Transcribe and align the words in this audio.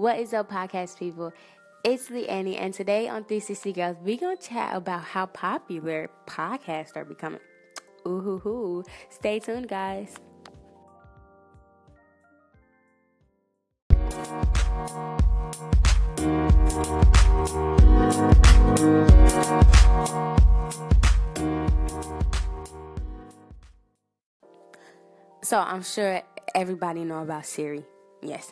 What 0.00 0.18
is 0.18 0.32
up, 0.32 0.50
podcast 0.50 0.98
people? 0.98 1.30
It's 1.84 2.08
Lee 2.08 2.26
Annie, 2.26 2.56
and 2.56 2.72
today 2.72 3.06
on 3.06 3.22
360 3.24 3.74
Girls, 3.74 3.96
we're 4.00 4.16
gonna 4.16 4.34
chat 4.34 4.74
about 4.74 5.02
how 5.02 5.26
popular 5.26 6.08
podcasts 6.26 6.96
are 6.96 7.04
becoming. 7.04 7.40
Ooh 8.08 8.20
hoo 8.20 8.38
hoo. 8.38 8.84
Stay 9.10 9.40
tuned, 9.40 9.68
guys. 9.68 10.16
So 25.42 25.58
I'm 25.58 25.82
sure 25.82 26.22
everybody 26.54 27.04
know 27.04 27.20
about 27.20 27.44
Siri. 27.44 27.84
Yes. 28.22 28.50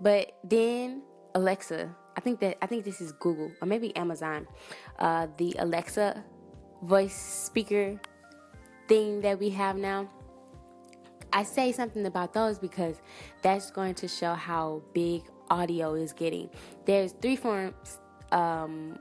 But 0.00 0.38
then 0.44 1.02
Alexa, 1.34 1.94
I 2.16 2.20
think 2.20 2.40
that 2.40 2.58
I 2.62 2.66
think 2.66 2.84
this 2.84 3.00
is 3.00 3.12
Google 3.12 3.50
or 3.60 3.66
maybe 3.66 3.94
Amazon. 3.96 4.46
Uh, 4.98 5.28
the 5.36 5.54
Alexa 5.58 6.24
voice 6.82 7.14
speaker 7.14 8.00
thing 8.88 9.20
that 9.20 9.38
we 9.38 9.50
have 9.50 9.76
now. 9.76 10.08
I 11.32 11.42
say 11.42 11.72
something 11.72 12.06
about 12.06 12.32
those 12.32 12.58
because 12.58 12.96
that's 13.42 13.70
going 13.70 13.94
to 13.96 14.08
show 14.08 14.34
how 14.34 14.82
big 14.94 15.22
audio 15.50 15.94
is 15.94 16.12
getting. 16.12 16.48
There's 16.86 17.12
three 17.12 17.36
forms 17.36 18.00
um, 18.32 18.98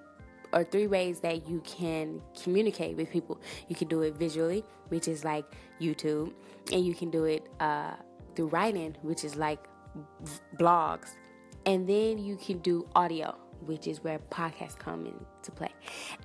or 0.52 0.64
three 0.64 0.88
ways 0.88 1.22
that 1.22 1.48
you 1.48 1.62
can 1.62 2.22
communicate 2.42 2.98
with 2.98 3.10
people. 3.10 3.40
You 3.70 3.76
can 3.76 3.88
do 3.88 4.02
it 4.02 4.16
visually, 4.16 4.66
which 4.90 5.08
is 5.08 5.24
like 5.24 5.46
YouTube, 5.80 6.34
and 6.72 6.86
you 6.86 6.94
can 6.94 7.10
do 7.10 7.26
it 7.26 7.48
uh, 7.60 7.94
through 8.36 8.48
writing, 8.48 8.96
which 9.02 9.24
is 9.24 9.36
like 9.36 9.68
blogs, 10.58 11.16
and 11.66 11.88
then 11.88 12.18
you 12.18 12.36
can 12.38 12.60
do 12.60 12.88
audio, 12.96 13.36
which 13.66 13.88
is 13.88 14.04
where 14.04 14.20
podcasts 14.32 14.78
come 14.78 15.06
into 15.06 15.52
play. 15.52 15.74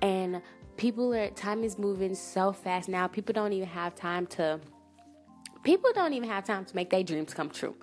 And 0.01 0.41
people 0.77 1.13
are 1.13 1.29
time 1.29 1.63
is 1.63 1.77
moving 1.77 2.15
so 2.15 2.51
fast 2.51 2.89
now. 2.89 3.07
People 3.07 3.33
don't 3.33 3.53
even 3.53 3.67
have 3.67 3.95
time 3.95 4.27
to. 4.27 4.59
People 5.63 5.91
don't 5.93 6.13
even 6.13 6.27
have 6.27 6.43
time 6.45 6.65
to 6.65 6.75
make 6.75 6.89
their 6.89 7.03
dreams 7.03 7.33
come 7.33 7.49
true. 7.49 7.75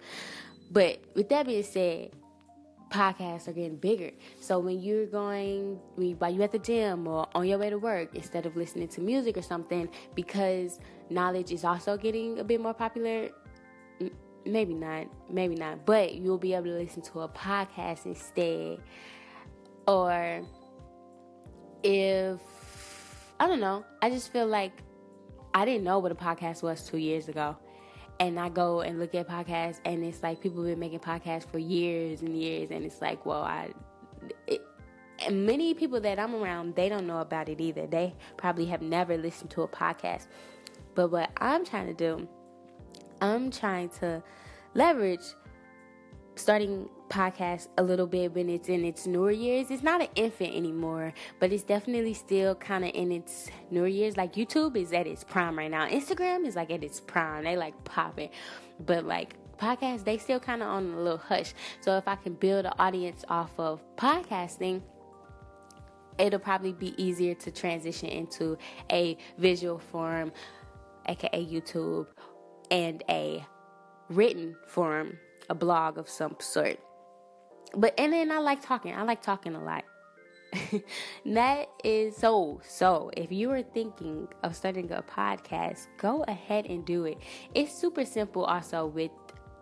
But 0.71 1.03
with 1.15 1.29
that 1.31 1.47
being 1.47 1.63
said, 1.63 2.11
podcasts 2.91 3.49
are 3.49 3.53
getting 3.53 3.77
bigger. 3.77 4.11
So 4.41 4.59
when 4.59 4.81
you're 4.81 5.07
going, 5.07 5.79
while 6.19 6.33
you're 6.33 6.45
at 6.45 6.53
the 6.53 6.59
gym 6.59 7.07
or 7.07 7.27
on 7.35 7.47
your 7.47 7.59
way 7.59 7.71
to 7.71 7.79
work, 7.79 8.15
instead 8.15 8.47
of 8.47 8.57
listening 8.57 8.89
to 8.89 9.01
music 9.01 9.37
or 9.37 9.43
something, 9.43 9.89
because 10.15 10.79
knowledge 11.09 11.53
is 11.53 11.65
also 11.65 11.97
getting 11.97 12.39
a 12.39 12.45
bit 12.45 12.61
more 12.61 12.75
popular, 12.75 13.31
mm, 14.01 14.13
maybe 14.45 14.75
not, 14.75 15.07
maybe 15.29 15.55
not, 15.55 15.85
but 15.87 16.15
you'll 16.15 16.39
be 16.39 16.55
able 16.55 16.67
to 16.67 16.79
listen 16.79 17.03
to 17.03 17.21
a 17.21 17.29
podcast 17.29 18.07
instead. 18.07 18.79
Or 19.87 20.43
if, 21.83 22.41
I 23.39 23.47
don't 23.47 23.61
know, 23.61 23.85
I 24.03 24.11
just 24.11 24.33
feel 24.33 24.47
like 24.47 24.73
I 25.55 25.65
didn't 25.65 25.85
know 25.85 25.99
what 25.99 26.13
a 26.13 26.15
podcast 26.15 26.63
was 26.63 26.87
two 26.87 26.99
years 26.99 27.29
ago 27.29 27.57
and 28.21 28.39
I 28.39 28.51
go 28.51 28.83
and 28.83 29.01
look 29.01 29.15
at 29.15 29.27
podcasts, 29.27 29.81
and 29.87 30.05
it's 30.05 30.23
like 30.23 30.41
people 30.41 30.63
have 30.63 30.73
been 30.73 30.79
making 30.79 31.01
podcasts 31.01 31.51
for 31.51 31.59
years 31.59 32.21
and 32.21 32.37
years, 32.37 32.71
and 32.71 32.85
it's 32.85 33.01
like, 33.01 33.25
well, 33.25 33.43
I. 33.43 33.71
It, 34.47 34.61
and 35.27 35.45
many 35.47 35.75
people 35.75 36.01
that 36.01 36.19
I'm 36.19 36.35
around, 36.35 36.77
they 36.77 36.89
don't 36.89 37.07
know 37.07 37.21
about 37.21 37.49
it 37.49 37.61
either. 37.61 37.87
They 37.87 38.15
probably 38.37 38.67
have 38.67 38.83
never 38.83 39.17
listened 39.17 39.51
to 39.51 39.63
a 39.63 39.69
podcast. 39.69 40.27
But 40.95 41.09
what 41.09 41.31
I'm 41.39 41.65
trying 41.65 41.87
to 41.89 41.95
do, 41.95 42.29
I'm 43.21 43.51
trying 43.51 43.91
to 44.01 44.23
leverage 44.75 45.35
starting 46.37 46.89
podcast 47.09 47.69
a 47.77 47.83
little 47.83 48.07
bit 48.07 48.35
when 48.35 48.49
it's 48.49 48.69
in 48.69 48.85
its 48.85 49.07
newer 49.07 49.31
years. 49.31 49.71
It's 49.71 49.83
not 49.83 50.01
an 50.01 50.09
infant 50.15 50.55
anymore, 50.55 51.13
but 51.39 51.53
it's 51.53 51.65
definitely 51.65 52.15
still 52.15 52.55
kind 52.55 52.85
of 52.85 52.93
in 52.95 53.13
its 53.13 53.51
newer 53.71 53.89
years. 53.89 54.17
Like 54.17 54.35
YouTube 54.35 54.77
is 54.77 54.93
at 54.93 55.07
its 55.07 55.25
prime 55.25 55.59
right 55.59 55.71
now. 55.71 55.87
Instagram 55.87 56.47
is 56.47 56.57
like 56.57 56.71
at 56.71 56.83
its 56.83 57.01
prime. 57.01 57.45
They 57.45 57.57
like 57.57 57.85
popping, 57.85 58.31
but 58.87 59.05
like 59.05 59.35
podcasts, 59.59 60.05
they 60.05 60.19
still 60.19 60.41
kind 60.41 60.63
of 60.63 60.69
on 60.69 60.93
a 60.95 60.97
little 60.97 61.19
hush. 61.19 61.53
So 61.81 61.97
if 61.99 62.09
I 62.09 62.17
can 62.17 62.35
build 62.35 62.65
an 62.65 62.73
audience 62.79 63.25
off 63.29 63.51
of 63.59 63.81
podcasting, 63.97 64.83
it'll 66.19 66.39
probably 66.39 66.73
be 66.73 66.95
easier 67.03 67.35
to 67.35 67.51
transition 67.51 68.09
into 68.09 68.57
a 68.91 69.17
visual 69.39 69.79
form, 69.79 70.33
aka 71.07 71.45
YouTube, 71.45 72.07
and 72.71 73.03
a 73.09 73.45
written 74.09 74.57
form, 74.67 75.19
a 75.49 75.55
blog 75.55 75.99
of 75.99 76.09
some 76.09 76.37
sort. 76.41 76.79
But 77.77 77.95
and 77.99 78.13
then 78.13 78.33
I 78.33 78.39
like 78.39 78.63
talking. 78.63 78.95
I 78.95 79.03
like 79.03 79.23
talking 79.23 79.55
a 79.55 79.63
lot. 79.63 79.85
that 81.27 81.69
is 81.85 82.17
so 82.17 82.61
so 82.65 83.11
if 83.17 83.31
you 83.31 83.51
are 83.53 83.63
thinking 83.63 84.27
of 84.43 84.57
starting 84.57 84.91
a 84.91 85.01
podcast 85.03 85.87
go 85.97 86.25
ahead 86.27 86.67
and 86.67 86.85
do 86.85 87.05
it 87.05 87.17
it's 87.55 87.73
super 87.73 88.05
simple 88.05 88.45
also 88.45 88.87
with 88.87 89.13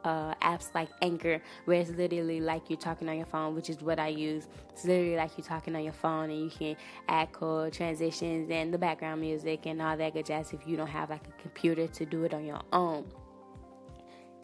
uh, 0.04 0.34
apps 0.36 0.74
like 0.74 0.88
Anchor, 1.02 1.40
where 1.64 1.80
it's 1.80 1.90
literally 1.90 2.40
like 2.40 2.68
you're 2.68 2.78
talking 2.78 3.08
on 3.08 3.16
your 3.16 3.26
phone, 3.26 3.54
which 3.54 3.70
is 3.70 3.80
what 3.80 3.98
I 3.98 4.08
use. 4.08 4.46
It's 4.70 4.84
literally 4.84 5.16
like 5.16 5.32
you're 5.36 5.46
talking 5.46 5.74
on 5.76 5.84
your 5.84 5.92
phone, 5.92 6.30
and 6.30 6.44
you 6.44 6.50
can 6.50 6.76
add 7.08 7.32
chord 7.32 7.72
transitions 7.72 8.50
and 8.50 8.72
the 8.72 8.78
background 8.78 9.20
music 9.20 9.66
and 9.66 9.80
all 9.82 9.96
that 9.96 10.14
good 10.14 10.26
jazz 10.26 10.52
if 10.52 10.66
you 10.66 10.76
don't 10.76 10.86
have 10.86 11.10
like 11.10 11.26
a 11.26 11.42
computer 11.42 11.86
to 11.86 12.06
do 12.06 12.24
it 12.24 12.34
on 12.34 12.44
your 12.44 12.60
own. 12.72 13.04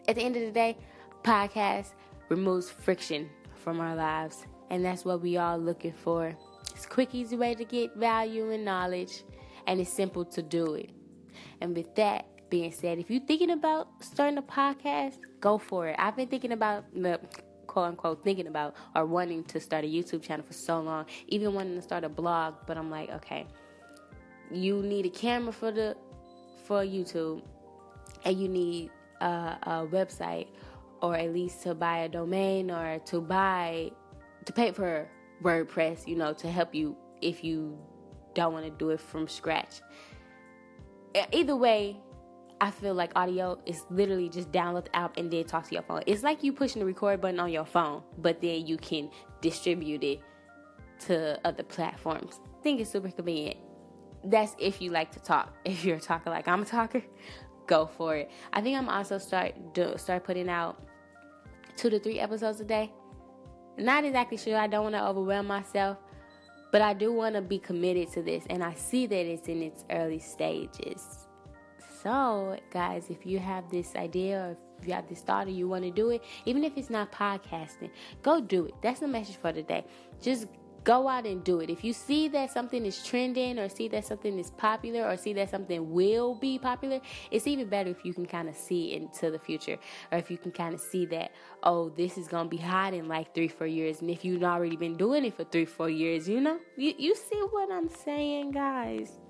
At 0.07 0.15
the 0.15 0.21
end 0.21 0.35
of 0.35 0.43
the 0.43 0.51
day, 0.51 0.77
podcast 1.23 1.93
removes 2.29 2.69
friction 2.69 3.29
from 3.55 3.79
our 3.79 3.95
lives. 3.95 4.45
And 4.69 4.83
that's 4.83 5.05
what 5.05 5.21
we 5.21 5.37
all 5.37 5.57
looking 5.57 5.93
for. 5.93 6.35
It's 6.71 6.85
a 6.85 6.87
quick, 6.87 7.13
easy 7.13 7.35
way 7.35 7.55
to 7.55 7.63
get 7.65 7.95
value 7.95 8.51
and 8.51 8.65
knowledge, 8.65 9.23
and 9.67 9.79
it's 9.79 9.91
simple 9.91 10.25
to 10.25 10.41
do 10.41 10.73
it. 10.73 10.89
And 11.61 11.75
with 11.75 11.93
that 11.95 12.27
being 12.49 12.71
said, 12.71 12.99
if 12.99 13.09
you're 13.09 13.25
thinking 13.25 13.51
about 13.51 13.87
starting 14.01 14.37
a 14.37 14.41
podcast, 14.41 15.17
go 15.39 15.57
for 15.57 15.87
it. 15.87 15.95
I've 15.97 16.15
been 16.15 16.27
thinking 16.27 16.51
about 16.51 16.85
the 16.93 17.19
quote 17.67 17.89
unquote 17.89 18.23
thinking 18.23 18.47
about 18.47 18.75
or 18.95 19.05
wanting 19.05 19.43
to 19.43 19.59
start 19.59 19.83
a 19.83 19.87
YouTube 19.87 20.21
channel 20.21 20.45
for 20.45 20.53
so 20.53 20.79
long, 20.79 21.05
even 21.27 21.53
wanting 21.53 21.75
to 21.75 21.81
start 21.81 22.03
a 22.03 22.09
blog, 22.09 22.55
but 22.65 22.77
I'm 22.77 22.89
like, 22.89 23.09
okay, 23.09 23.47
you 24.51 24.81
need 24.81 25.05
a 25.05 25.09
camera 25.09 25.51
for 25.51 25.71
the 25.71 25.97
for 26.65 26.83
YouTube, 26.83 27.43
and 28.23 28.39
you 28.39 28.47
need 28.47 28.91
a, 29.21 29.25
a 29.25 29.87
website 29.91 30.47
or 31.01 31.15
at 31.15 31.33
least 31.33 31.63
to 31.63 31.75
buy 31.75 31.99
a 31.99 32.09
domain 32.09 32.71
or 32.71 32.99
to 33.05 33.21
buy 33.21 33.91
to 34.45 34.53
pay 34.53 34.71
for 34.71 35.07
WordPress, 35.43 36.07
you 36.07 36.15
know, 36.15 36.33
to 36.33 36.49
help 36.49 36.73
you 36.73 36.95
if 37.21 37.43
you 37.43 37.77
don't 38.33 38.53
want 38.53 38.65
to 38.65 38.71
do 38.71 38.89
it 38.91 38.99
from 38.99 39.27
scratch. 39.27 39.81
Either 41.31 41.55
way, 41.55 41.97
I 42.61 42.71
feel 42.71 42.93
like 42.93 43.11
audio 43.15 43.59
is 43.65 43.83
literally 43.89 44.29
just 44.29 44.51
download 44.51 44.85
the 44.85 44.95
app 44.95 45.17
and 45.17 45.29
then 45.29 45.43
talk 45.43 45.67
to 45.67 45.73
your 45.73 45.83
phone. 45.83 46.03
It's 46.05 46.23
like 46.23 46.43
you 46.43 46.53
pushing 46.53 46.79
the 46.79 46.85
record 46.85 47.19
button 47.19 47.39
on 47.39 47.51
your 47.51 47.65
phone, 47.65 48.01
but 48.17 48.41
then 48.41 48.65
you 48.65 48.77
can 48.77 49.09
distribute 49.41 50.03
it 50.03 50.21
to 51.01 51.39
other 51.45 51.63
platforms. 51.63 52.39
I 52.59 52.63
think 52.63 52.79
it's 52.79 52.89
super 52.89 53.11
convenient. 53.11 53.57
That's 54.23 54.55
if 54.57 54.81
you 54.81 54.91
like 54.91 55.11
to 55.11 55.19
talk. 55.19 55.53
If 55.65 55.83
you're 55.83 55.97
a 55.97 56.01
talker 56.01 56.29
like 56.29 56.47
I'm 56.47 56.61
a 56.61 56.65
talker, 56.65 57.03
go 57.67 57.87
for 57.87 58.15
it. 58.15 58.31
I 58.53 58.61
think 58.61 58.77
I'm 58.77 58.89
also 58.89 59.17
start 59.17 59.73
do, 59.73 59.95
start 59.97 60.23
putting 60.23 60.49
out 60.49 60.81
two 61.75 61.89
to 61.89 61.99
three 61.99 62.19
episodes 62.19 62.61
a 62.61 62.65
day. 62.65 62.91
Not 63.77 64.05
exactly 64.05 64.37
sure. 64.37 64.57
I 64.57 64.67
don't 64.67 64.83
want 64.83 64.95
to 64.95 65.05
overwhelm 65.05 65.47
myself, 65.47 65.97
but 66.71 66.81
I 66.81 66.93
do 66.93 67.11
want 67.11 67.35
to 67.35 67.41
be 67.41 67.59
committed 67.59 68.11
to 68.13 68.21
this, 68.21 68.45
and 68.49 68.63
I 68.63 68.73
see 68.73 69.05
that 69.07 69.25
it's 69.25 69.49
in 69.49 69.61
its 69.61 69.83
early 69.89 70.19
stages. 70.19 71.24
So, 72.05 72.55
guys, 72.69 73.09
if 73.09 73.25
you 73.25 73.39
have 73.39 73.67
this 73.71 73.95
idea 73.95 74.39
or 74.39 74.57
if 74.79 74.87
you 74.87 74.93
have 74.93 75.09
this 75.09 75.21
thought 75.21 75.47
or 75.47 75.49
you 75.49 75.67
want 75.67 75.85
to 75.85 75.89
do 75.89 76.11
it, 76.11 76.23
even 76.45 76.63
if 76.63 76.77
it's 76.77 76.91
not 76.91 77.11
podcasting, 77.11 77.89
go 78.21 78.39
do 78.39 78.67
it. 78.67 78.75
That's 78.83 78.99
the 78.99 79.07
message 79.07 79.37
for 79.37 79.51
today. 79.51 79.83
Just 80.21 80.45
go 80.83 81.07
out 81.07 81.25
and 81.25 81.43
do 81.43 81.61
it. 81.61 81.71
If 81.71 81.83
you 81.83 81.93
see 81.93 82.27
that 82.27 82.51
something 82.51 82.85
is 82.85 83.03
trending 83.03 83.57
or 83.57 83.69
see 83.69 83.87
that 83.87 84.05
something 84.05 84.37
is 84.37 84.51
popular 84.51 85.09
or 85.09 85.17
see 85.17 85.33
that 85.33 85.49
something 85.49 85.91
will 85.91 86.35
be 86.35 86.59
popular, 86.59 87.01
it's 87.31 87.47
even 87.47 87.69
better 87.69 87.89
if 87.89 88.05
you 88.05 88.13
can 88.13 88.27
kind 88.27 88.49
of 88.49 88.55
see 88.55 88.93
into 88.93 89.31
the 89.31 89.39
future 89.39 89.79
or 90.11 90.19
if 90.19 90.29
you 90.29 90.37
can 90.37 90.51
kind 90.51 90.75
of 90.75 90.81
see 90.81 91.07
that, 91.07 91.31
oh, 91.63 91.89
this 91.89 92.19
is 92.19 92.27
going 92.27 92.45
to 92.45 92.55
be 92.55 92.61
hot 92.61 92.93
in 92.93 93.07
like 93.07 93.33
three, 93.33 93.47
four 93.47 93.65
years. 93.65 94.01
And 94.01 94.11
if 94.11 94.23
you've 94.23 94.43
already 94.43 94.75
been 94.75 94.95
doing 94.95 95.25
it 95.25 95.35
for 95.35 95.43
three, 95.43 95.65
four 95.65 95.89
years, 95.89 96.29
you 96.29 96.39
know, 96.39 96.59
you, 96.77 96.93
you 96.99 97.15
see 97.15 97.41
what 97.49 97.71
I'm 97.71 97.89
saying, 97.89 98.51
guys. 98.51 99.24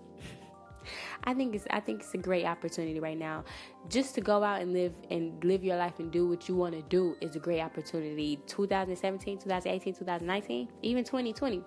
I 1.26 1.34
think 1.34 1.56
it's 1.56 1.66
I 1.72 1.80
think 1.80 2.02
it's 2.02 2.14
a 2.14 2.18
great 2.18 2.46
opportunity 2.46 3.00
right 3.00 3.18
now. 3.18 3.44
Just 3.90 4.16
to 4.16 4.22
go 4.22 4.44
out 4.44 4.62
and 4.62 4.74
live 4.74 4.94
and 5.10 5.44
live 5.44 5.64
your 5.64 5.78
life 5.78 6.00
and 6.00 6.12
do 6.12 6.28
what 6.28 6.48
you 6.48 6.56
want 6.56 6.76
to 6.76 6.82
do 6.84 7.16
is 7.22 7.36
a 7.36 7.40
great 7.40 7.62
opportunity. 7.62 8.40
2017, 8.48 9.40
2018, 9.40 9.94
2019, 9.94 10.68
even 10.84 11.04
2020. 11.04 11.64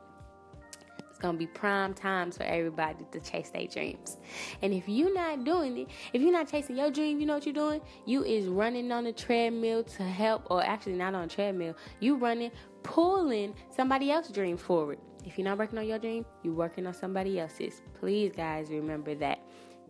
It's 1.10 1.18
gonna 1.18 1.36
be 1.36 1.48
prime 1.48 1.94
times 1.94 2.36
for 2.36 2.44
everybody 2.44 3.04
to 3.10 3.18
chase 3.18 3.50
their 3.50 3.66
dreams. 3.66 4.18
And 4.62 4.72
if 4.72 4.88
you're 4.88 5.12
not 5.12 5.42
doing 5.44 5.76
it, 5.78 5.88
if 6.12 6.22
you're 6.22 6.30
not 6.30 6.48
chasing 6.48 6.76
your 6.76 6.92
dream, 6.92 7.18
you 7.18 7.26
know 7.26 7.34
what 7.34 7.44
you're 7.44 7.52
doing? 7.52 7.80
You 8.06 8.22
is 8.22 8.46
running 8.46 8.92
on 8.92 9.02
the 9.02 9.12
treadmill 9.12 9.82
to 9.82 10.04
help, 10.04 10.48
or 10.48 10.64
actually 10.64 10.92
not 10.92 11.16
on 11.16 11.24
a 11.24 11.28
treadmill. 11.28 11.74
You 11.98 12.14
running, 12.14 12.52
pulling 12.84 13.54
somebody 13.74 14.12
else's 14.12 14.32
dream 14.32 14.56
forward. 14.56 14.98
If 15.28 15.36
you're 15.36 15.44
not 15.44 15.58
working 15.58 15.78
on 15.78 15.86
your 15.86 15.98
dream, 15.98 16.24
you're 16.42 16.54
working 16.54 16.86
on 16.86 16.94
somebody 16.94 17.38
else's. 17.38 17.82
Please, 18.00 18.32
guys, 18.34 18.70
remember 18.70 19.14
that. 19.16 19.40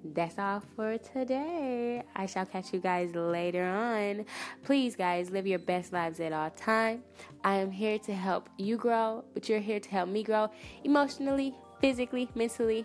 That's 0.05 0.37
all 0.37 0.61
for 0.75 0.99
today. 0.99 2.03
I 2.17 2.27
shall 2.27 2.45
catch 2.45 2.73
you 2.73 2.81
guys 2.81 3.15
later 3.15 3.65
on. 3.65 4.27
Please, 4.65 4.97
guys, 4.97 5.31
live 5.31 5.47
your 5.47 5.61
best 5.61 5.93
lives 5.93 6.19
at 6.19 6.33
all 6.33 6.51
time. 6.51 7.05
I 7.45 7.55
am 7.55 7.71
here 7.71 8.01
to 8.01 8.15
help 8.15 8.49
you 8.59 8.77
grow, 8.77 9.25
but 9.33 9.49
you're 9.49 9.61
here 9.61 9.79
to 9.79 9.89
help 9.89 10.09
me 10.09 10.25
grow 10.25 10.51
emotionally, 10.83 11.55
physically, 11.81 12.29
mentally. 12.35 12.85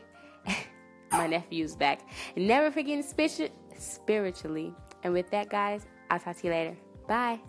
My 1.12 1.26
nephew's 1.26 1.76
back. 1.76 2.08
Never 2.38 2.70
forgetting 2.70 3.04
spiritually. 3.80 4.76
And 5.02 5.12
with 5.12 5.32
that, 5.32 5.50
guys, 5.50 5.88
I'll 6.12 6.20
talk 6.20 6.38
to 6.38 6.48
you 6.48 6.54
later. 6.54 6.78
Bye. 7.08 7.40